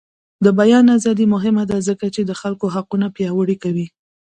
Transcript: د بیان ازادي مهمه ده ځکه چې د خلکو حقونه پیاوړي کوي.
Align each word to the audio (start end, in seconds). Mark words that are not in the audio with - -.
د 0.43 0.47
بیان 0.59 0.85
ازادي 0.97 1.25
مهمه 1.33 1.63
ده 1.69 1.77
ځکه 1.89 2.05
چې 2.15 2.21
د 2.25 2.31
خلکو 2.41 2.65
حقونه 2.75 3.07
پیاوړي 3.15 3.57
کوي. 3.63 3.87